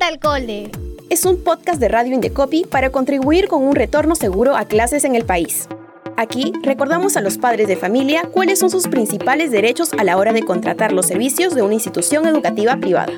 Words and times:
vuelta 0.00 0.06
al 0.06 0.18
cole. 0.20 0.70
Es 1.10 1.26
un 1.26 1.42
podcast 1.42 1.78
de 1.80 1.88
Radio 1.88 2.14
Indecopi 2.14 2.64
para 2.64 2.90
contribuir 2.90 3.48
con 3.48 3.62
un 3.62 3.74
retorno 3.74 4.14
seguro 4.14 4.56
a 4.56 4.64
clases 4.64 5.04
en 5.04 5.14
el 5.14 5.24
país. 5.24 5.68
Aquí 6.16 6.52
recordamos 6.62 7.16
a 7.16 7.20
los 7.20 7.38
padres 7.38 7.68
de 7.68 7.76
familia 7.76 8.22
cuáles 8.32 8.58
son 8.60 8.70
sus 8.70 8.88
principales 8.88 9.50
derechos 9.50 9.92
a 9.92 10.04
la 10.04 10.16
hora 10.16 10.32
de 10.32 10.42
contratar 10.42 10.92
los 10.92 11.06
servicios 11.06 11.54
de 11.54 11.62
una 11.62 11.74
institución 11.74 12.26
educativa 12.26 12.76
privada. 12.76 13.12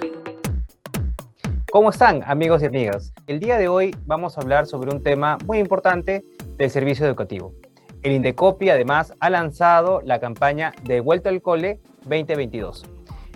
¿Cómo 1.70 1.90
están 1.90 2.22
amigos 2.26 2.62
y 2.62 2.66
amigas? 2.66 3.12
El 3.26 3.38
día 3.38 3.58
de 3.58 3.68
hoy 3.68 3.94
vamos 4.06 4.36
a 4.36 4.40
hablar 4.40 4.66
sobre 4.66 4.92
un 4.92 5.02
tema 5.02 5.38
muy 5.46 5.58
importante 5.58 6.24
del 6.56 6.70
servicio 6.70 7.06
educativo. 7.06 7.54
El 8.02 8.12
Indecopi 8.12 8.70
además 8.70 9.12
ha 9.20 9.30
lanzado 9.30 10.00
la 10.04 10.18
campaña 10.18 10.72
de 10.82 11.00
Vuelta 11.00 11.28
al 11.28 11.42
Cole 11.42 11.80
2022. 12.04 12.84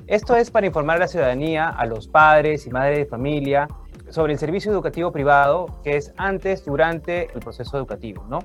Esto 0.06 0.36
es 0.36 0.52
para 0.52 0.68
informar 0.68 0.98
a 0.98 1.00
la 1.00 1.08
ciudadanía, 1.08 1.68
a 1.68 1.84
los 1.84 2.06
padres 2.06 2.64
y 2.64 2.70
madres 2.70 2.98
de 2.98 3.06
familia, 3.06 3.66
sobre 4.08 4.34
el 4.34 4.38
servicio 4.38 4.70
educativo 4.70 5.10
privado 5.10 5.66
que 5.82 5.96
es 5.96 6.14
antes, 6.16 6.64
durante 6.64 7.24
el 7.34 7.40
proceso 7.40 7.76
educativo, 7.76 8.24
¿no? 8.28 8.38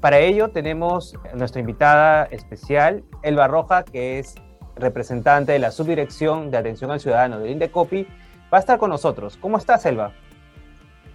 Para 0.00 0.18
ello 0.18 0.48
tenemos 0.48 1.14
nuestra 1.32 1.60
invitada 1.60 2.24
especial, 2.24 3.04
Elba 3.22 3.46
Roja, 3.46 3.84
que 3.84 4.18
es 4.18 4.34
representante 4.74 5.52
de 5.52 5.60
la 5.60 5.70
Subdirección 5.70 6.50
de 6.50 6.58
Atención 6.58 6.90
al 6.90 6.98
Ciudadano 6.98 7.38
del 7.38 7.52
Indecopi, 7.52 8.08
va 8.52 8.58
a 8.58 8.60
estar 8.60 8.76
con 8.76 8.90
nosotros. 8.90 9.36
¿Cómo 9.36 9.58
estás, 9.58 9.86
Elba? 9.86 10.10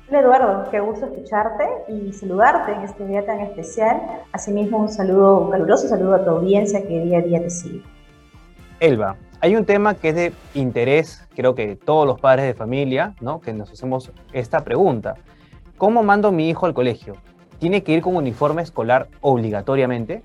Hola, 0.08 0.20
Eduardo, 0.21 0.71
qué 0.71 0.80
gusto 0.80 1.05
escucharte 1.08 1.66
y 1.90 2.13
saludarte 2.13 2.71
en 2.71 2.82
este 2.84 3.05
día 3.05 3.26
tan 3.26 3.41
especial. 3.41 4.02
Asimismo, 4.32 4.77
un 4.77 4.90
saludo, 4.90 5.40
un 5.40 5.52
caluroso 5.52 5.90
saludo 5.90 6.16
a 6.16 6.23
tu 6.23 6.30
audiencia 6.30 6.82
que 6.82 7.02
día 7.02 7.20
a 7.20 7.21
día 7.21 7.41
te 7.41 7.49
sigue. 7.49 7.84
Elba, 8.80 9.18
hay 9.41 9.55
un 9.55 9.66
tema 9.66 9.95
que 9.95 10.09
es 10.09 10.16
de 10.16 10.34
interés, 10.54 11.27
creo 11.36 11.55
que 11.55 11.76
todos 11.76 12.05
los 12.05 12.20
padres 12.20 12.45
de 12.45 12.54
familia, 12.54 13.16
¿no? 13.22 13.41
Que 13.41 13.54
nos 13.54 13.72
hacemos 13.72 14.12
esta 14.34 14.63
pregunta. 14.63 15.15
¿Cómo 15.77 16.04
mando 16.04 16.27
a 16.27 16.32
mi 16.32 16.48
hijo 16.48 16.68
al 16.68 16.76
colegio? 16.76 17.15
¿Tiene 17.57 17.82
que 17.82 17.93
ir 17.93 18.04
con 18.04 18.15
uniforme 18.15 18.62
escolar 18.62 19.07
obligatoriamente? 19.21 20.21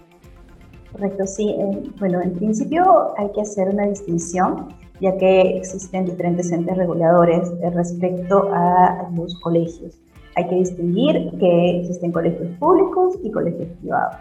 Correcto, 0.93 1.27
sí. 1.27 1.49
Eh, 1.49 1.91
bueno, 1.99 2.21
en 2.21 2.35
principio 2.35 3.15
hay 3.17 3.33
que 3.33 3.41
hacer 3.41 3.71
una 3.71 3.87
distinción, 3.87 4.69
ya 5.01 5.17
que 5.17 5.57
existen 5.57 6.05
diferentes 6.05 6.53
entes 6.53 6.77
reguladores 6.77 7.51
respecto 7.73 8.51
a 8.53 9.09
los 9.17 9.41
colegios. 9.41 9.99
Hay 10.37 10.47
que 10.47 10.57
distinguir 10.57 11.31
que 11.39 11.81
existen 11.81 12.13
colegios 12.13 12.51
públicos 12.59 13.15
y 13.23 13.31
colegios 13.31 13.69
privados. 13.81 14.17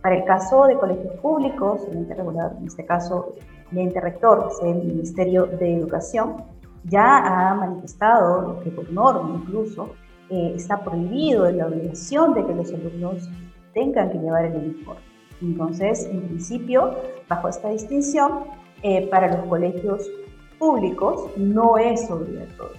Para 0.00 0.16
el 0.16 0.24
caso 0.24 0.64
de 0.64 0.74
colegios 0.76 1.14
públicos, 1.16 1.82
el 1.90 1.98
ente 1.98 2.14
regulador, 2.14 2.56
en 2.58 2.66
este 2.66 2.86
caso 2.86 3.34
el 3.72 3.78
ente 3.78 4.00
rector, 4.00 4.48
que 4.48 4.54
es 4.54 4.76
el 4.76 4.84
Ministerio 4.84 5.46
de 5.46 5.76
Educación, 5.76 6.44
ya 6.84 7.50
ha 7.50 7.54
manifestado 7.54 8.60
que 8.60 8.70
por 8.70 8.90
norma 8.92 9.40
incluso 9.42 9.90
eh, 10.30 10.52
está 10.56 10.82
prohibido 10.82 11.50
la 11.50 11.66
obligación 11.66 12.34
de 12.34 12.46
que 12.46 12.54
los 12.54 12.72
alumnos 12.72 13.28
tengan 13.74 14.10
que 14.10 14.18
llevar 14.18 14.44
el 14.46 14.56
uniforme. 14.56 15.02
Entonces, 15.40 16.04
en 16.10 16.22
principio, 16.22 16.94
bajo 17.28 17.48
esta 17.48 17.68
distinción, 17.68 18.44
eh, 18.82 19.08
para 19.08 19.36
los 19.36 19.46
colegios 19.46 20.08
públicos 20.58 21.30
no 21.36 21.78
es 21.78 22.10
obligatorio. 22.10 22.76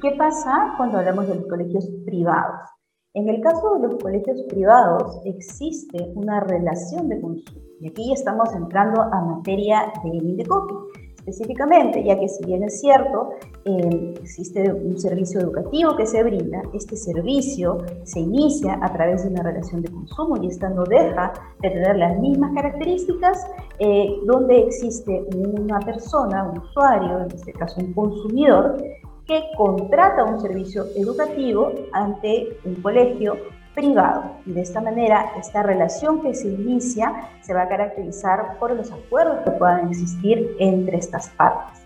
¿Qué 0.00 0.12
pasa 0.12 0.74
cuando 0.76 0.98
hablamos 0.98 1.26
de 1.26 1.34
los 1.36 1.46
colegios 1.46 1.88
privados? 2.04 2.70
En 3.12 3.28
el 3.28 3.40
caso 3.40 3.74
de 3.74 3.88
los 3.88 4.00
colegios 4.00 4.40
privados 4.42 5.20
existe 5.24 6.12
una 6.14 6.38
relación 6.38 7.08
de 7.08 7.20
consumo. 7.20 7.60
Y 7.80 7.88
aquí 7.88 8.12
estamos 8.12 8.54
entrando 8.54 9.02
a 9.02 9.20
materia 9.20 9.92
de 10.04 10.10
Indecopi 10.10 10.74
específicamente, 11.20 12.02
ya 12.04 12.18
que 12.18 12.28
si 12.28 12.44
bien 12.44 12.62
es 12.62 12.80
cierto, 12.80 13.30
eh, 13.64 14.14
existe 14.20 14.72
un 14.72 14.98
servicio 14.98 15.40
educativo 15.40 15.96
que 15.96 16.06
se 16.06 16.22
brinda, 16.22 16.62
este 16.72 16.96
servicio 16.96 17.78
se 18.04 18.20
inicia 18.20 18.78
a 18.80 18.92
través 18.92 19.24
de 19.24 19.30
una 19.30 19.42
relación 19.42 19.82
de 19.82 19.90
consumo 19.90 20.42
y 20.42 20.46
esta 20.46 20.70
no 20.70 20.84
deja 20.84 21.32
de 21.60 21.70
tener 21.70 21.96
las 21.96 22.18
mismas 22.18 22.52
características 22.54 23.46
eh, 23.78 24.16
donde 24.24 24.60
existe 24.60 25.26
una 25.34 25.78
persona, 25.80 26.44
un 26.44 26.58
usuario, 26.58 27.20
en 27.20 27.32
este 27.34 27.52
caso 27.52 27.80
un 27.80 27.92
consumidor, 27.92 28.82
que 29.30 29.44
contrata 29.56 30.24
un 30.24 30.40
servicio 30.40 30.86
educativo 30.96 31.72
ante 31.92 32.58
un 32.64 32.74
colegio 32.82 33.36
privado. 33.76 34.24
Y 34.44 34.50
de 34.50 34.62
esta 34.62 34.80
manera, 34.80 35.30
esta 35.38 35.62
relación 35.62 36.20
que 36.20 36.34
se 36.34 36.48
inicia 36.48 37.28
se 37.40 37.54
va 37.54 37.62
a 37.62 37.68
caracterizar 37.68 38.58
por 38.58 38.74
los 38.74 38.90
acuerdos 38.90 39.44
que 39.44 39.52
puedan 39.52 39.88
existir 39.88 40.56
entre 40.58 40.96
estas 40.96 41.28
partes. 41.28 41.80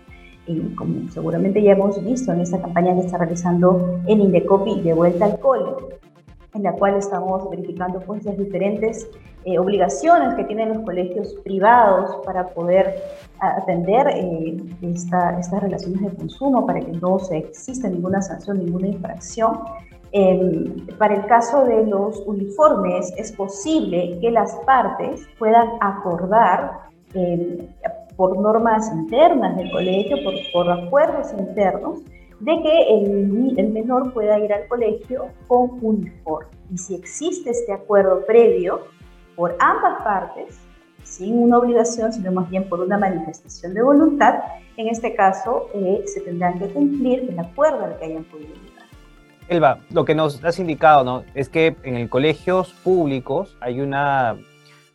Y 0.47 0.59
como 0.73 1.07
seguramente 1.11 1.61
ya 1.61 1.73
hemos 1.73 2.03
visto 2.03 2.33
en 2.33 2.41
esta 2.41 2.59
campaña 2.59 2.95
que 2.95 3.01
está 3.01 3.19
realizando 3.19 3.99
el 4.07 4.21
Indecopi 4.21 4.81
de 4.81 4.93
vuelta 4.93 5.25
al 5.25 5.39
cole, 5.39 5.69
en 6.55 6.63
la 6.63 6.73
cual 6.73 6.95
estamos 6.95 7.49
verificando 7.49 7.99
pues 7.99 8.23
las 8.25 8.37
diferentes 8.37 9.07
eh, 9.43 9.59
obligaciones 9.59 10.33
que 10.35 10.43
tienen 10.45 10.69
los 10.69 10.79
colegios 10.79 11.35
privados 11.43 12.25
para 12.25 12.47
poder 12.47 12.95
atender 13.39 14.07
eh, 14.07 14.57
estas 14.81 15.61
relaciones 15.61 16.01
de 16.01 16.15
consumo, 16.15 16.65
para 16.65 16.79
que 16.79 16.93
no 16.93 17.19
se 17.19 17.37
exista 17.37 17.89
ninguna 17.89 18.21
sanción, 18.21 18.57
ninguna 18.57 18.87
infracción. 18.87 19.59
Em, 20.11 20.87
para 20.97 21.15
el 21.15 21.25
caso 21.25 21.65
de 21.65 21.85
los 21.85 22.23
uniformes, 22.25 23.13
es 23.17 23.33
posible 23.33 24.17
que 24.21 24.31
las 24.31 24.55
partes 24.65 25.27
puedan 25.37 25.67
acordar 25.81 26.71
em, 27.13 27.67
por 28.15 28.37
normas 28.37 28.89
internas 28.93 29.57
del 29.57 29.69
colegio, 29.71 30.17
por, 30.23 30.33
por 30.53 30.71
acuerdos 30.71 31.33
internos, 31.37 31.99
de 32.39 32.61
que 32.61 33.57
el, 33.57 33.69
menor 33.71 34.13
pueda 34.13 34.39
ir 34.39 34.51
al 34.53 34.67
colegio 34.67 35.27
con 35.47 35.77
uniforme. 35.81 36.49
Y 36.71 36.77
si 36.77 36.95
existe 36.95 37.51
este 37.51 37.73
acuerdo 37.73 38.25
previo 38.25 38.81
por 39.35 39.55
ambas 39.59 40.03
partes, 40.03 40.57
sin 41.03 41.37
una 41.37 41.59
obligación, 41.59 42.11
sino 42.11 42.31
más 42.31 42.49
bien 42.49 42.67
por 42.67 42.79
una 42.79 42.97
manifestación 42.97 43.73
de 43.73 43.81
voluntad, 43.81 44.39
en 44.75 44.87
este 44.87 45.15
caso 45.15 45.69
eh, 45.73 46.03
se 46.05 46.21
tendrán 46.21 46.59
que 46.59 46.67
cumplir 46.67 47.29
el 47.29 47.39
acuerdo 47.39 47.85
al 47.85 47.97
que 47.97 48.05
hayan 48.05 48.23
podido 48.25 48.49
llegar. 48.49 48.85
Elba, 49.47 49.79
lo 49.91 50.05
que 50.05 50.15
nos 50.15 50.43
has 50.43 50.57
indicado 50.57 51.03
¿no? 51.03 51.23
es 51.35 51.49
que 51.49 51.75
en 51.83 51.95
el 51.95 52.09
colegios 52.09 52.73
públicos 52.83 53.55
hay 53.61 53.79
una 53.79 54.37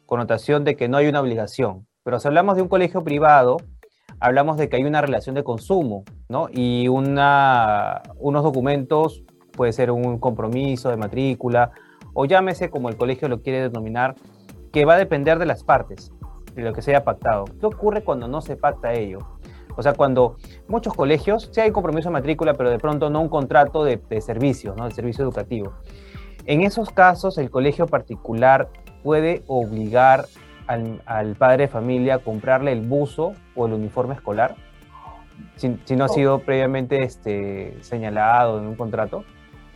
connotación 0.06 0.64
de 0.64 0.74
que 0.74 0.88
no 0.88 0.96
hay 0.96 1.06
una 1.06 1.20
obligación, 1.20 1.86
pero 2.02 2.18
si 2.18 2.26
hablamos 2.26 2.56
de 2.56 2.62
un 2.62 2.68
colegio 2.68 3.04
privado, 3.04 3.58
hablamos 4.20 4.58
de 4.58 4.69
que 4.69 4.76
hay 4.76 4.84
una 4.84 5.00
relación 5.00 5.34
de 5.34 5.42
consumo, 5.42 6.04
¿no? 6.28 6.48
Y 6.53 6.88
unos 6.88 8.44
documentos, 8.44 9.25
puede 9.53 9.72
ser 9.72 9.91
un 9.91 10.19
compromiso 10.19 10.91
de 10.91 10.97
matrícula, 10.97 11.72
o 12.12 12.26
llámese 12.26 12.70
como 12.70 12.88
el 12.88 12.97
colegio 12.97 13.28
lo 13.28 13.42
quiere 13.42 13.62
denominar, 13.62 14.14
que 14.72 14.84
va 14.84 14.94
a 14.94 14.98
depender 14.98 15.38
de 15.38 15.47
las 15.47 15.64
partes, 15.64 16.12
de 16.54 16.62
lo 16.62 16.72
que 16.72 16.82
se 16.82 16.92
haya 16.92 17.04
pactado. 17.04 17.47
¿Qué 17.58 17.66
ocurre 17.66 18.04
cuando 18.04 18.28
no 18.28 18.41
se 18.41 18.56
pacta 18.56 18.92
ello? 18.92 19.19
O 19.76 19.82
sea, 19.82 19.94
cuando 19.94 20.37
muchos 20.69 20.94
colegios, 20.94 21.48
sí 21.52 21.60
hay 21.60 21.70
compromiso 21.70 22.08
de 22.08 22.12
matrícula, 22.12 22.54
pero 22.54 22.70
de 22.70 22.78
pronto 22.78 23.08
no 23.08 23.20
un 23.20 23.28
contrato 23.28 23.84
de, 23.84 23.97
de 24.08 24.20
servicios, 24.20 24.76
¿no? 24.76 24.84
de 24.84 24.94
servicio 24.94 25.25
educativo. 25.25 25.72
En 26.44 26.62
esos 26.62 26.91
casos, 26.91 27.38
el 27.38 27.50
colegio 27.50 27.87
particular 27.87 28.69
puede 29.02 29.42
obligar 29.47 30.26
al, 31.06 31.34
padre 31.36 31.64
de 31.64 31.69
familia 31.69 32.19
comprarle 32.19 32.72
el 32.72 32.82
buzo 32.82 33.34
o 33.54 33.66
el 33.66 33.72
uniforme 33.72 34.14
escolar? 34.14 34.54
Si, 35.56 35.69
no 35.69 36.04
ha 36.04 36.06
oh. 36.06 36.12
sido 36.12 36.38
previamente 36.41 37.03
este, 37.03 37.76
señalado 37.82 38.58
en 38.58 38.66
un 38.66 38.76
contrato. 38.76 39.25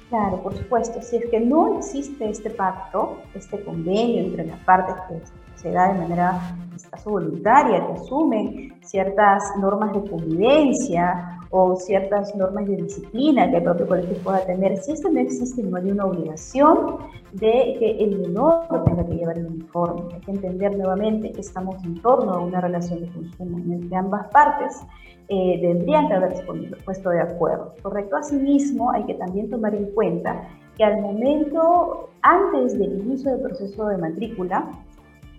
Claro, 0.08 0.42
por 0.42 0.54
supuesto. 0.54 1.00
Si 1.02 1.16
es 1.16 1.26
que 1.30 1.40
no 1.40 1.78
existe 1.78 2.28
este 2.28 2.50
pacto, 2.50 3.18
este 3.34 3.62
convenio 3.64 4.22
entre 4.22 4.46
las 4.46 4.58
partes 4.60 4.94
que 5.08 5.20
se 5.56 5.70
da 5.70 5.92
de 5.92 5.98
manera 5.98 6.56
caso 6.90 7.10
voluntaria, 7.10 7.86
que 7.86 7.92
asumen 7.94 8.74
ciertas 8.82 9.42
normas 9.58 9.92
de 9.92 10.08
convivencia 10.08 11.33
o 11.50 11.76
ciertas 11.76 12.34
normas 12.34 12.66
de 12.66 12.76
disciplina 12.76 13.50
que 13.50 13.58
el 13.58 13.62
propio 13.62 13.86
colegio 13.86 14.16
pueda 14.24 14.44
tener. 14.44 14.76
Si 14.78 14.92
esto 14.92 15.10
no 15.10 15.20
existe, 15.20 15.62
no 15.62 15.76
hay 15.76 15.90
una 15.90 16.06
obligación 16.06 16.98
de 17.32 17.76
que 17.78 17.96
el 18.00 18.18
menor 18.18 18.66
tenga 18.84 19.06
que 19.06 19.14
llevar 19.14 19.38
el 19.38 19.46
uniforme. 19.46 20.14
Hay 20.14 20.20
que 20.20 20.30
entender 20.30 20.76
nuevamente 20.76 21.32
que 21.32 21.40
estamos 21.40 21.82
en 21.84 22.00
torno 22.00 22.32
a 22.32 22.40
una 22.40 22.60
relación 22.60 23.00
de 23.00 23.08
consumo 23.08 23.58
en 23.58 23.88
que 23.88 23.96
ambas 23.96 24.28
partes 24.28 24.82
eh, 25.28 25.58
tendrían 25.60 26.08
que 26.08 26.14
haberse 26.14 26.44
puesto 26.84 27.10
de 27.10 27.20
acuerdo. 27.20 27.74
¿Correcto? 27.82 28.16
Asimismo, 28.16 28.90
hay 28.92 29.04
que 29.04 29.14
también 29.14 29.48
tomar 29.48 29.74
en 29.74 29.86
cuenta 29.92 30.48
que 30.76 30.84
al 30.84 31.00
momento, 31.00 32.10
antes 32.22 32.78
del 32.78 33.00
inicio 33.00 33.32
del 33.32 33.40
proceso 33.40 33.86
de 33.86 33.98
matrícula, 33.98 34.70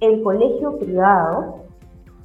el 0.01 0.23
colegio 0.23 0.77
privado 0.77 1.64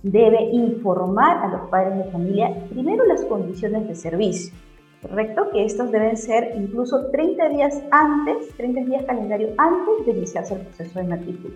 debe 0.03 0.43
informar 0.53 1.45
a 1.45 1.49
los 1.49 1.69
padres 1.71 1.99
de 1.99 2.11
familia 2.11 2.55
primero 2.71 3.05
las 3.07 3.25
condiciones 3.25 3.87
de 3.87 3.95
servicio, 3.95 4.55
¿correcto? 5.03 5.51
Que 5.53 5.65
estos 5.65 5.91
deben 5.91 6.17
ser 6.17 6.53
incluso 6.57 7.11
30 7.11 7.49
días 7.51 7.83
antes, 7.91 8.49
30 8.57 8.83
días 8.83 9.05
calendario 9.05 9.51
antes 9.59 10.07
de 10.07 10.13
iniciarse 10.13 10.55
el 10.55 10.61
proceso 10.63 10.99
de 10.99 11.07
matrícula. 11.07 11.55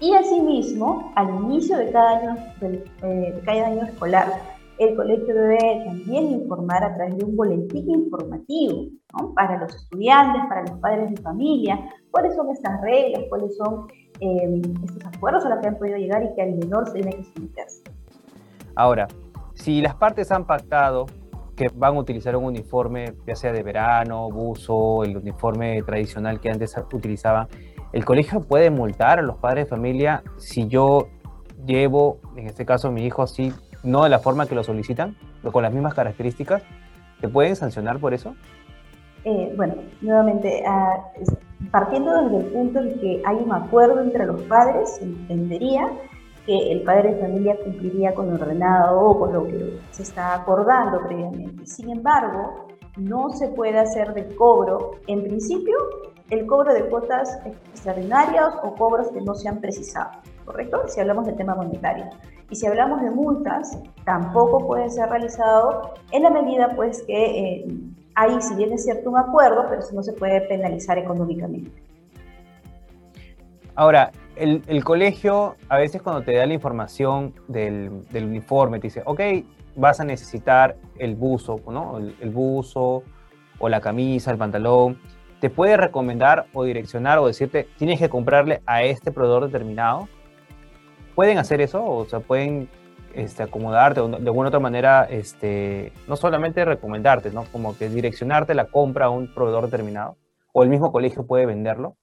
Y 0.00 0.14
asimismo, 0.14 1.12
al 1.14 1.28
inicio 1.44 1.76
de 1.76 1.92
cada 1.92 2.18
año, 2.18 2.36
eh, 2.60 3.32
de 3.36 3.40
cada 3.44 3.66
año 3.66 3.84
escolar, 3.84 4.32
el 4.82 4.96
colegio 4.96 5.34
debe 5.34 5.84
también 5.86 6.32
informar 6.32 6.84
a 6.84 6.94
través 6.94 7.16
de 7.16 7.24
un 7.24 7.36
boletín 7.36 7.90
informativo 7.90 8.86
para 9.34 9.58
los 9.58 9.74
estudiantes, 9.74 10.42
para 10.48 10.62
los 10.62 10.78
padres 10.80 11.10
de 11.10 11.20
familia, 11.22 11.78
cuáles 12.10 12.34
son 12.34 12.50
estas 12.50 12.80
reglas, 12.80 13.22
cuáles 13.28 13.56
son 13.56 13.86
eh, 14.20 14.62
estos 14.84 15.06
acuerdos 15.06 15.44
a 15.44 15.50
los 15.50 15.58
que 15.60 15.68
han 15.68 15.78
podido 15.78 15.96
llegar 15.98 16.22
y 16.22 16.34
que 16.34 16.42
al 16.42 16.54
menor 16.54 16.86
se 16.86 16.94
tiene 16.94 17.10
que 17.16 17.24
someterse. 17.24 17.82
Ahora, 18.74 19.08
si 19.54 19.80
las 19.80 19.94
partes 19.94 20.30
han 20.32 20.46
pactado 20.46 21.06
que 21.56 21.68
van 21.74 21.96
a 21.96 22.00
utilizar 22.00 22.34
un 22.36 22.44
uniforme, 22.44 23.14
ya 23.26 23.36
sea 23.36 23.52
de 23.52 23.62
verano, 23.62 24.30
buzo, 24.30 25.04
el 25.04 25.16
uniforme 25.16 25.82
tradicional 25.82 26.40
que 26.40 26.50
antes 26.50 26.74
utilizaban, 26.92 27.48
¿el 27.92 28.04
colegio 28.04 28.40
puede 28.40 28.70
multar 28.70 29.18
a 29.18 29.22
los 29.22 29.36
padres 29.36 29.66
de 29.66 29.70
familia 29.70 30.22
si 30.38 30.66
yo 30.66 31.08
llevo, 31.66 32.20
en 32.36 32.46
este 32.46 32.64
caso, 32.64 32.90
mi 32.90 33.04
hijo 33.04 33.22
así 33.22 33.52
no 33.82 34.04
de 34.04 34.10
la 34.10 34.18
forma 34.18 34.46
que 34.46 34.54
lo 34.54 34.64
solicitan, 34.64 35.16
pero 35.40 35.52
con 35.52 35.62
las 35.62 35.72
mismas 35.72 35.94
características, 35.94 36.62
¿te 37.20 37.28
pueden 37.28 37.56
sancionar 37.56 37.98
por 37.98 38.14
eso? 38.14 38.34
Eh, 39.24 39.52
bueno, 39.56 39.74
nuevamente, 40.00 40.64
ah, 40.66 41.12
partiendo 41.70 42.22
desde 42.22 42.38
el 42.38 42.52
punto 42.52 42.80
en 42.80 43.00
que 43.00 43.22
hay 43.24 43.36
un 43.36 43.52
acuerdo 43.52 44.00
entre 44.00 44.26
los 44.26 44.42
padres, 44.42 44.96
se 44.96 45.04
entendería 45.04 45.88
que 46.46 46.72
el 46.72 46.82
padre 46.82 47.14
de 47.14 47.20
familia 47.20 47.56
cumpliría 47.62 48.14
con 48.14 48.28
lo 48.28 48.34
ordenado 48.34 49.00
o 49.00 49.18
con 49.18 49.32
lo 49.32 49.44
que 49.44 49.78
se 49.92 50.02
está 50.02 50.34
acordando 50.34 51.00
previamente. 51.06 51.66
Sin 51.66 51.90
embargo, 51.90 52.66
no 52.96 53.30
se 53.30 53.48
puede 53.48 53.78
hacer 53.78 54.12
de 54.12 54.34
cobro, 54.34 54.92
en 55.06 55.22
principio, 55.22 55.76
el 56.30 56.46
cobro 56.46 56.74
de 56.74 56.88
cuotas 56.88 57.38
extraordinarias 57.44 58.54
o 58.64 58.74
cobros 58.74 59.10
que 59.12 59.20
no 59.20 59.34
se 59.34 59.48
han 59.48 59.60
precisado, 59.60 60.10
¿correcto? 60.44 60.82
Si 60.88 61.00
hablamos 61.00 61.26
del 61.26 61.36
tema 61.36 61.54
monetario. 61.54 62.06
Y 62.50 62.56
si 62.56 62.66
hablamos 62.66 63.00
de 63.02 63.10
multas, 63.10 63.78
tampoco 64.04 64.66
puede 64.66 64.90
ser 64.90 65.08
realizado 65.08 65.94
en 66.10 66.22
la 66.22 66.30
medida 66.30 66.74
pues 66.76 67.02
que 67.06 67.24
eh, 67.24 67.66
hay, 68.14 68.40
si 68.40 68.54
bien 68.54 68.72
es 68.72 68.84
cierto, 68.84 69.10
un 69.10 69.18
acuerdo, 69.18 69.66
pero 69.68 69.80
eso 69.80 69.94
no 69.94 70.02
se 70.02 70.12
puede 70.12 70.40
penalizar 70.42 70.98
económicamente. 70.98 71.70
Ahora, 73.74 74.12
el, 74.36 74.84
colegio 74.84 75.56
a 75.68 75.78
veces 75.78 76.02
cuando 76.02 76.22
te 76.22 76.36
da 76.36 76.46
la 76.46 76.54
información 76.54 77.34
del, 77.48 78.04
uniforme, 78.12 78.78
te 78.78 78.88
dice, 78.88 79.02
ok, 79.06 79.20
vas 79.76 80.00
a 80.00 80.04
necesitar 80.04 80.76
el 80.98 81.14
buzo, 81.14 81.58
¿no? 81.66 81.98
El, 81.98 82.14
el, 82.20 82.30
buzo 82.30 83.02
o 83.58 83.68
la 83.68 83.80
camisa, 83.80 84.30
el 84.30 84.36
pantalón. 84.36 84.98
Te 85.40 85.48
puede 85.48 85.76
recomendar 85.76 86.46
o 86.52 86.64
direccionar 86.64 87.18
o 87.18 87.26
decirte, 87.26 87.66
tienes 87.78 87.98
que 87.98 88.10
comprarle 88.10 88.62
a 88.66 88.82
este 88.82 89.10
proveedor 89.10 89.46
determinado 89.46 90.08
pueden 91.14 91.38
hacer 91.38 91.60
eso, 91.60 91.84
o 91.84 92.04
sea, 92.06 92.20
pueden 92.20 92.68
este, 93.14 93.42
acomodarte 93.42 94.00
de 94.00 94.16
alguna 94.16 94.48
otra 94.48 94.60
manera, 94.60 95.04
este, 95.04 95.92
no 96.08 96.16
solamente 96.16 96.64
recomendarte, 96.64 97.30
¿no? 97.30 97.44
Como 97.52 97.76
que 97.76 97.88
direccionarte 97.88 98.54
la 98.54 98.66
compra 98.66 99.06
a 99.06 99.10
un 99.10 99.32
proveedor 99.32 99.64
determinado, 99.64 100.16
o 100.52 100.62
el 100.62 100.68
mismo 100.68 100.92
colegio 100.92 101.26
puede 101.26 101.46
venderlo. 101.46 101.96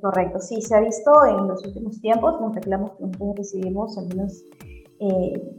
Correcto, 0.00 0.38
sí, 0.40 0.60
se 0.60 0.76
ha 0.76 0.80
visto 0.80 1.10
en 1.26 1.48
los 1.48 1.64
últimos 1.64 2.00
tiempos, 2.00 2.40
los 2.40 2.54
reclamos 2.54 2.92
que 2.92 3.04
nosotros 3.04 3.34
recibimos, 3.36 3.96
al 3.98 4.08
menos 4.08 4.44
eh, 5.00 5.56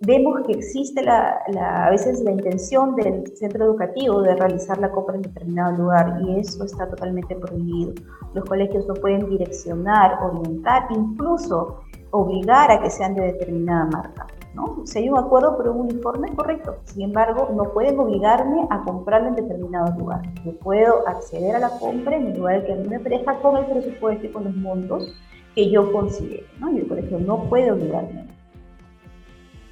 vemos 0.00 0.42
que 0.46 0.52
existe 0.52 1.02
la, 1.02 1.40
a 1.86 1.90
veces 1.90 2.20
la 2.22 2.30
intención 2.30 2.94
del 2.94 3.36
centro 3.36 3.64
educativo 3.64 4.22
de 4.22 4.36
realizar 4.36 4.78
la 4.78 4.90
compra 4.90 5.16
en 5.16 5.22
determinado 5.22 5.76
lugar 5.76 6.20
y 6.24 6.38
eso 6.38 6.64
está 6.64 6.88
totalmente 6.88 7.34
prohibido. 7.36 7.94
Los 8.32 8.44
colegios 8.44 8.86
no 8.86 8.94
pueden 8.94 9.28
direccionar, 9.28 10.18
orientar, 10.22 10.84
incluso 10.90 11.80
obligar 12.14 12.70
a 12.70 12.80
que 12.80 12.90
sean 12.90 13.14
de 13.14 13.22
determinada 13.22 13.86
marca. 13.86 14.26
¿no? 14.54 14.86
Si 14.86 14.98
hay 15.00 15.08
un 15.08 15.18
acuerdo 15.18 15.56
por 15.56 15.68
un 15.68 15.80
uniforme, 15.80 16.32
correcto. 16.34 16.76
Sin 16.84 17.02
embargo, 17.02 17.50
no 17.54 17.72
pueden 17.72 17.98
obligarme 17.98 18.66
a 18.70 18.82
comprarlo 18.82 19.28
en 19.28 19.34
determinado 19.34 19.98
lugar. 19.98 20.22
Yo 20.44 20.56
puedo 20.58 21.06
acceder 21.08 21.56
a 21.56 21.58
la 21.58 21.70
compra 21.70 22.16
en 22.16 22.28
el 22.28 22.38
lugar 22.38 22.64
que 22.64 22.72
a 22.72 22.76
mí 22.76 22.88
me 22.88 23.00
parezca 23.00 23.34
con 23.40 23.56
el 23.56 23.66
presupuesto 23.66 24.26
y 24.26 24.30
con 24.30 24.44
los 24.44 24.54
montos 24.54 25.12
que 25.56 25.68
yo 25.70 25.92
considere. 25.92 26.46
¿no? 26.60 26.70
Y 26.70 26.78
el 26.78 26.88
colegio 26.88 27.18
no 27.18 27.44
puede 27.48 27.72
obligarme. 27.72 28.26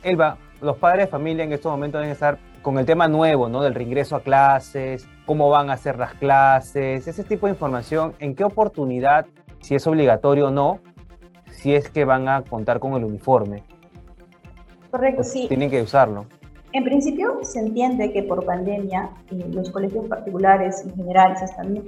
Elba, 0.03 0.37
los 0.61 0.77
padres 0.79 1.06
de 1.06 1.11
familia 1.11 1.45
en 1.45 1.53
estos 1.53 1.71
momentos 1.71 2.00
deben 2.00 2.12
estar 2.12 2.38
con 2.61 2.77
el 2.79 2.87
tema 2.87 3.06
nuevo, 3.06 3.49
¿no? 3.49 3.62
Del 3.62 3.75
reingreso 3.75 4.17
a 4.17 4.21
clases, 4.21 5.09
cómo 5.27 5.49
van 5.49 5.71
a 5.71 5.75
hacer 5.75 5.97
las 5.97 6.15
clases, 6.15 7.06
ese 7.06 7.25
tipo 7.25 7.47
de 7.47 7.53
información, 7.53 8.15
en 8.19 8.35
qué 8.35 8.45
oportunidad, 8.45 9.27
si 9.61 9.75
es 9.77 9.87
obligatorio 9.87 10.49
o 10.49 10.50
no, 10.50 10.81
si 11.52 11.75
es 11.75 11.88
que 11.88 12.04
van 12.04 12.28
a 12.28 12.43
contar 12.43 12.81
con 12.81 12.94
el 12.94 13.04
uniforme. 13.04 13.62
Correcto, 14.90 15.22
sí. 15.22 15.46
Tienen 15.49 15.70
que 15.70 15.82
usarlo. 15.82 16.26
En 16.72 16.84
principio 16.84 17.38
se 17.43 17.60
entiende 17.60 18.12
que 18.12 18.22
por 18.22 18.44
pandemia 18.44 19.10
eh, 19.31 19.46
los 19.50 19.70
colegios 19.70 20.06
particulares 20.06 20.82
en 20.84 20.94
general 20.94 21.37
se 21.37 21.44
están 21.44 21.82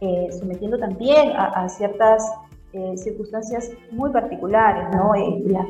eh, 0.00 0.28
sometiendo 0.38 0.78
también 0.78 1.32
a, 1.36 1.68
ciertas 1.68 2.24
eh, 2.72 2.96
circunstancias 2.96 3.70
muy 3.90 4.10
particulares, 4.10 4.84
¿no? 4.94 5.12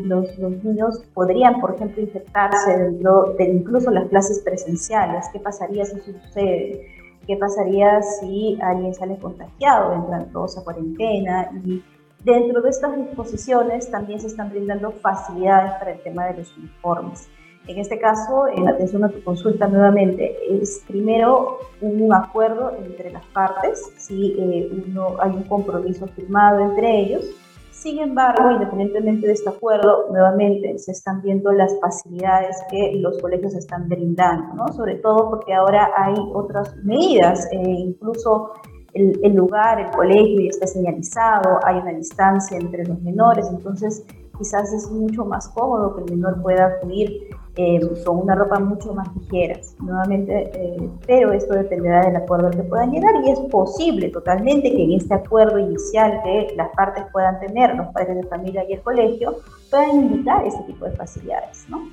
los, 0.03 0.39
los, 0.39 0.65
niños 0.65 1.03
podrían, 1.15 1.61
por 1.61 1.77
ejemplo, 1.77 2.03
infectarse 2.03 2.77
dentro 2.77 3.35
de 3.39 3.45
incluso 3.45 3.91
las 3.91 4.09
clases 4.09 4.41
presenciales. 4.41 5.27
¿Qué 5.33 5.41
pasaría 5.41 5.87
si 5.87 5.97
eso 5.97 6.13
sucede? 6.13 6.87
¿Qué 7.27 7.37
pasaría 7.37 8.03
si 8.03 8.59
alguien 8.61 8.93
sale 8.93 9.17
contagiado? 9.17 9.95
Entran 9.95 10.31
todos 10.31 10.59
a 10.59 10.65
cuarentena 10.65 11.51
y 11.65 11.83
Dentro 12.25 12.61
de 12.63 12.71
estas 12.71 12.97
disposiciones 12.97 13.91
también 13.91 14.21
se 14.21 14.27
están 14.27 14.51
brindando 14.51 14.91
facilidades 14.91 15.73
para 15.75 15.93
el 15.93 16.01
tema 16.01 16.27
de 16.27 16.39
los 16.39 16.57
uniformes. 16.57 17.29
En 17.69 17.79
este 17.79 17.99
caso, 17.99 18.49
en 18.49 18.67
atención 18.67 19.05
a 19.05 19.11
tu 19.11 19.23
consulta 19.23 19.69
nuevamente, 19.69 20.37
es 20.51 20.83
primero 20.89 21.59
un 21.83 22.13
acuerdo 22.13 22.73
entre 22.83 23.13
las 23.13 23.25
partes, 23.27 23.93
si 23.99 24.35
eh, 24.39 24.85
uno, 24.89 25.17
hay 25.21 25.31
un 25.31 25.43
compromiso 25.43 26.07
firmado 26.09 26.61
entre 26.61 26.99
ellos. 26.99 27.25
Sin 27.71 28.01
embargo, 28.01 28.51
independientemente 28.51 29.27
de 29.27 29.35
este 29.35 29.51
acuerdo, 29.51 30.07
nuevamente 30.11 30.79
se 30.79 30.93
están 30.93 31.23
viendo 31.23 31.53
las 31.53 31.79
facilidades 31.79 32.57
que 32.71 32.95
los 32.97 33.21
colegios 33.21 33.55
están 33.55 33.89
brindando, 33.89 34.55
¿no? 34.55 34.73
sobre 34.73 34.97
todo 34.97 35.31
porque 35.31 35.55
ahora 35.55 35.91
hay 35.97 36.15
otras 36.33 36.75
medidas, 36.79 37.47
eh, 37.53 37.61
incluso 37.61 38.55
el, 38.99 39.35
lugar, 39.35 39.81
el 39.81 39.91
colegio 39.91 40.43
ya 40.43 40.51
está 40.51 40.67
señalizado, 40.67 41.61
hay 41.65 41.77
una 41.77 41.93
distancia 41.93 42.57
entre 42.59 42.85
los 42.85 43.01
menores, 43.03 43.47
entonces 43.51 44.05
quizás 44.37 44.73
es 44.73 44.91
mucho 44.91 45.25
más 45.25 45.49
cómodo 45.49 45.97
que 45.97 46.05
el 46.05 46.19
menor 46.19 46.41
pueda 46.43 46.67
acudir 46.67 47.29
eh, 47.57 47.81
con 48.05 48.19
una 48.19 48.37
ropa 48.37 48.61
mucho 48.61 48.95
más 48.95 49.09
ligera. 49.17 49.59
Nuevamente, 49.81 50.51
eh, 50.55 50.89
pero 51.07 51.33
esto 51.33 51.55
dependerá 51.55 52.03
del 52.07 52.15
acuerdo 52.15 52.47
al 52.47 52.57
que 52.57 52.63
puedan 52.63 52.93
llegar 52.93 53.13
y 53.25 53.31
es 53.31 53.41
posible 53.51 54.11
totalmente 54.11 54.71
que 54.71 54.85
en 54.85 54.93
este 54.93 55.15
acuerdo 55.15 55.59
inicial 55.59 56.21
que 56.23 56.55
las 56.57 56.69
partes 56.77 57.05
puedan 57.13 57.41
tener, 57.41 57.75
los 57.75 57.89
padres 57.89 58.17
de 58.17 58.23
familia 58.25 58.65
y 58.69 58.75
el 58.75 58.81
colegio, 58.83 59.39
puedan 59.71 59.91
invitar 59.91 60.47
este 60.47 60.63
tipo 60.65 60.85
de 60.85 60.93
facilidades, 60.93 61.67
¿no? 61.69 61.89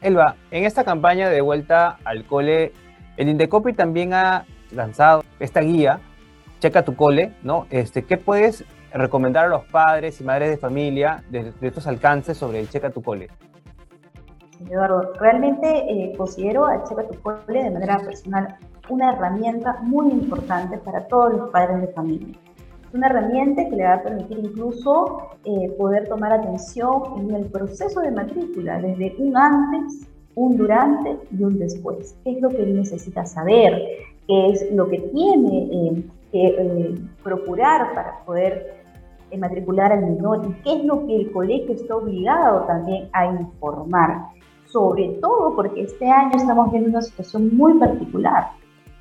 Elba, 0.00 0.34
en 0.50 0.64
esta 0.64 0.82
campaña 0.82 1.28
de 1.28 1.40
vuelta 1.40 1.98
al 2.04 2.24
cole, 2.26 2.72
el 3.16 3.28
Indecopi 3.28 3.72
también 3.72 4.12
ha 4.12 4.44
lanzado 4.72 5.22
esta 5.38 5.60
guía, 5.60 6.00
Checa 6.60 6.84
tu 6.84 6.94
cole, 6.94 7.32
¿no? 7.42 7.66
Este, 7.70 8.04
¿Qué 8.04 8.16
puedes 8.16 8.64
recomendar 8.92 9.46
a 9.46 9.48
los 9.48 9.64
padres 9.64 10.20
y 10.20 10.24
madres 10.24 10.50
de 10.50 10.56
familia 10.58 11.24
de, 11.28 11.52
estos 11.60 11.86
alcances 11.88 12.36
sobre 12.36 12.60
el 12.60 12.68
Checa 12.68 12.90
tu 12.90 13.02
cole? 13.02 13.28
Eduardo, 14.70 15.12
realmente 15.18 15.66
eh, 15.68 16.12
considero 16.16 16.66
a 16.66 16.84
Checa 16.84 17.08
tu 17.08 17.20
cole 17.20 17.64
de 17.64 17.70
manera 17.70 17.98
personal 17.98 18.56
una 18.88 19.12
herramienta 19.12 19.78
muy 19.82 20.10
importante 20.10 20.78
para 20.78 21.06
todos 21.06 21.32
los 21.32 21.50
padres 21.50 21.80
de 21.80 21.88
familia. 21.88 22.36
Es 22.88 22.94
una 22.94 23.06
herramienta 23.06 23.64
que 23.68 23.76
le 23.76 23.84
va 23.84 23.94
a 23.94 24.02
permitir 24.02 24.38
incluso 24.38 25.30
eh, 25.44 25.70
poder 25.78 26.08
tomar 26.08 26.32
atención 26.32 27.02
en 27.18 27.34
el 27.34 27.46
proceso 27.46 28.00
de 28.00 28.10
matrícula, 28.10 28.78
desde 28.80 29.14
un 29.18 29.36
antes, 29.36 30.06
un 30.34 30.56
durante 30.56 31.16
y 31.30 31.42
un 31.42 31.58
después. 31.58 32.16
¿Qué 32.22 32.32
es 32.32 32.42
lo 32.42 32.50
que 32.50 32.62
él 32.62 32.76
necesita 32.76 33.24
saber? 33.24 33.82
Qué 34.32 34.48
es 34.48 34.72
lo 34.72 34.88
que 34.88 34.98
tiene 34.98 35.68
eh, 35.70 36.04
que 36.30 36.46
eh, 36.46 36.94
procurar 37.22 37.94
para 37.94 38.24
poder 38.24 38.82
matricular 39.38 39.92
al 39.92 40.02
menor 40.02 40.42
y 40.46 40.62
qué 40.62 40.72
es 40.74 40.84
lo 40.84 41.06
que 41.06 41.16
el 41.16 41.32
colegio 41.32 41.74
está 41.74 41.96
obligado 41.96 42.62
también 42.62 43.08
a 43.12 43.26
informar. 43.26 44.28
Sobre 44.66 45.18
todo 45.20 45.54
porque 45.54 45.82
este 45.82 46.10
año 46.10 46.32
estamos 46.34 46.70
viendo 46.70 46.88
una 46.90 47.02
situación 47.02 47.54
muy 47.54 47.74
particular, 47.74 48.48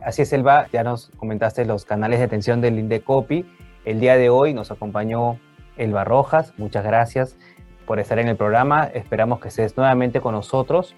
Así 0.00 0.22
es, 0.22 0.32
Elba, 0.32 0.66
ya 0.72 0.82
nos 0.82 1.12
comentaste 1.18 1.64
los 1.64 1.84
canales 1.84 2.18
de 2.18 2.24
atención 2.24 2.60
del 2.60 2.80
Indecopi. 2.80 3.46
El 3.84 4.00
día 4.00 4.16
de 4.16 4.28
hoy 4.28 4.54
nos 4.54 4.72
acompañó 4.72 5.38
Elba 5.76 6.04
Rojas, 6.04 6.54
muchas 6.56 6.84
gracias 6.84 7.36
por 7.86 8.00
estar 8.00 8.18
en 8.18 8.28
el 8.28 8.36
programa. 8.36 8.84
Esperamos 8.84 9.40
que 9.40 9.48
estés 9.48 9.76
nuevamente 9.76 10.20
con 10.20 10.34
nosotros 10.34 10.94